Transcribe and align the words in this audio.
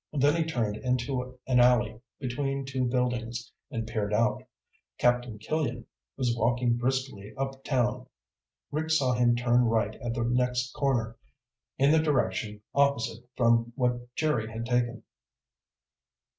Then 0.11 0.35
he 0.35 0.45
turned 0.49 0.77
into 0.77 1.37
an 1.45 1.59
alley 1.59 2.01
between 2.19 2.65
two 2.65 2.85
buildings 2.87 3.51
and 3.69 3.85
peered 3.85 4.15
out. 4.15 4.41
Captain 4.97 5.37
Killian 5.37 5.85
was 6.17 6.35
walking 6.35 6.75
briskly 6.75 7.35
uptown. 7.37 8.07
Rick 8.71 8.89
saw 8.89 9.13
him 9.13 9.35
turn 9.35 9.65
right 9.65 9.93
at 10.01 10.15
the 10.15 10.23
next 10.23 10.73
corner, 10.73 11.17
in 11.77 11.91
the 11.91 11.99
direction 11.99 12.63
opposite 12.73 13.23
from 13.37 13.73
that 13.77 14.07
Jerry 14.15 14.51
had 14.51 14.65
taken. 14.65 15.03